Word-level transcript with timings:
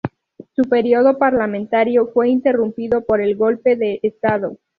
Su 0.55 0.63
período 0.63 1.19
parlamentario 1.19 2.07
fue 2.07 2.27
interrumpido 2.29 3.05
por 3.05 3.21
el 3.21 3.35
Golpe 3.35 3.75
de 3.75 3.99
Estado. 4.01 4.57